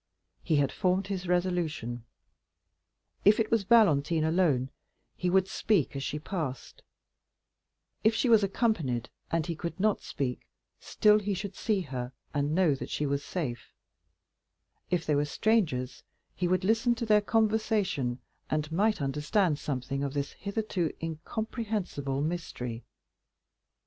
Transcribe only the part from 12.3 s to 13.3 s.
and know that she was